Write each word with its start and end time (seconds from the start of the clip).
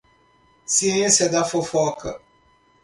Ciência 0.65 1.29
da 1.29 1.45
fofoca 1.45 2.19